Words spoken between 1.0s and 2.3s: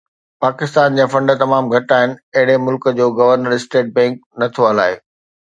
fund تمام گهٽ آهن،